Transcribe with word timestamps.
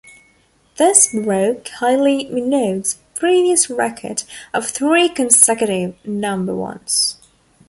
This 0.77 1.13
broke 1.13 1.63
Kylie 1.63 2.27
Minogue's 2.33 2.95
previous 3.13 3.69
record 3.69 4.23
of 4.51 4.67
three 4.67 5.07
consecutive 5.07 5.93
number 6.03 6.55
ones. 6.55 7.17